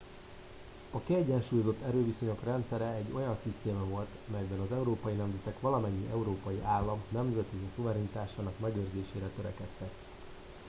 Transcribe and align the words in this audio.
a 0.91 0.99
kiegyensúlyozott 1.03 1.81
erőviszonyok 1.81 2.43
rendszere 2.43 2.93
egy 2.93 3.11
olyan 3.15 3.35
szisztéma 3.43 3.83
volt 3.83 4.07
melyben 4.31 4.59
az 4.59 4.71
európai 4.71 5.13
nemzetek 5.13 5.59
valamennyi 5.61 6.07
európai 6.11 6.59
állam 6.63 7.01
nemzeti 7.09 7.57
szuverenitásának 7.75 8.59
megőrzésére 8.59 9.27
törekedtek 9.35 9.91